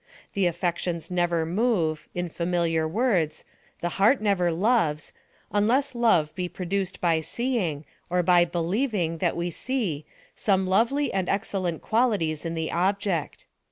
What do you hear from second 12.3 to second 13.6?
in the object.